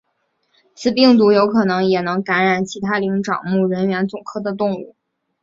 [0.73, 4.95] 此病毒有可能也能感染其他灵长目人猿总科的动物。